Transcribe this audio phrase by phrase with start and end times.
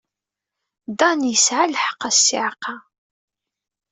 [0.97, 2.75] Dan yesɛa lḥeqq, a ssiɛqa.